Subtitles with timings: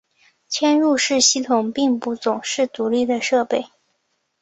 [0.49, 3.67] 嵌入式系统并不总是独立的设备。